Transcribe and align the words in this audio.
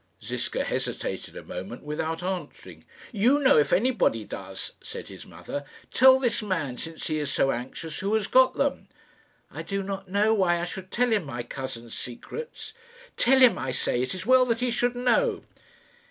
Ziska 0.23 0.63
hesitated 0.63 1.37
a 1.37 1.43
moment 1.43 1.83
without 1.83 2.23
answering. 2.23 2.85
"You 3.11 3.37
know, 3.37 3.59
if 3.59 3.71
anybody 3.71 4.23
does," 4.23 4.71
said 4.81 5.09
his 5.09 5.27
mother; 5.27 5.63
"tell 5.93 6.19
this 6.19 6.41
man, 6.41 6.79
since 6.79 7.05
he 7.05 7.19
is 7.19 7.31
so 7.31 7.51
anxious, 7.51 7.99
who 7.99 8.11
has 8.15 8.25
got 8.25 8.55
them." 8.55 8.87
"I 9.51 9.61
do 9.61 9.83
not 9.83 10.09
know 10.09 10.33
why 10.33 10.59
I 10.59 10.65
should 10.65 10.89
tell 10.89 11.11
him 11.13 11.23
my 11.25 11.43
cousin's 11.43 11.93
secrets." 11.95 12.73
"Tell 13.15 13.37
him, 13.41 13.59
I 13.59 13.71
say. 13.73 14.01
It 14.01 14.15
is 14.15 14.25
well 14.25 14.45
that 14.45 14.61
he 14.61 14.71
should 14.71 14.95
know." 14.95 15.43